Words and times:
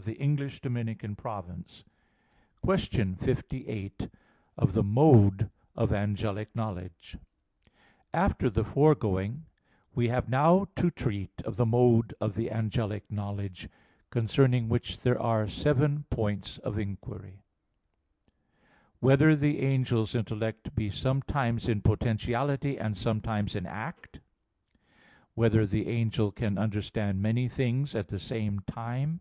xvi 0.00 0.14
in 0.14 0.36
Ezech.)._______________________ 0.36 1.16
QUESTION 2.62 3.16
58 3.16 4.08
OF 4.56 4.72
THE 4.72 4.82
MODE 4.84 5.50
OF 5.74 5.92
ANGELIC 5.92 6.54
KNOWLEDGE 6.54 7.14
(In 7.14 7.18
Seven 7.18 7.20
Articles) 7.20 7.22
After 8.14 8.48
the 8.48 8.62
foregoing 8.62 9.46
we 9.96 10.06
have 10.06 10.28
now 10.28 10.68
to 10.76 10.92
treat 10.92 11.42
of 11.42 11.56
the 11.56 11.66
mode 11.66 12.14
of 12.20 12.36
the 12.36 12.48
angelic 12.48 13.10
knowledge, 13.10 13.68
concerning 14.10 14.68
which 14.68 15.00
there 15.02 15.20
are 15.20 15.48
seven 15.48 16.04
points 16.10 16.58
of 16.58 16.78
inquiry: 16.78 17.42
(1) 19.00 19.08
Whether 19.08 19.34
the 19.34 19.58
angel's 19.62 20.14
intellect 20.14 20.76
be 20.76 20.90
sometimes 20.90 21.66
in 21.68 21.80
potentiality, 21.82 22.78
and 22.78 22.96
sometimes 22.96 23.56
in 23.56 23.66
act? 23.66 24.20
(2) 24.20 24.20
Whether 25.34 25.66
the 25.66 25.88
angel 25.88 26.30
can 26.30 26.56
understand 26.56 27.20
many 27.20 27.48
things 27.48 27.96
at 27.96 28.06
the 28.06 28.20
same 28.20 28.60
time? 28.60 29.18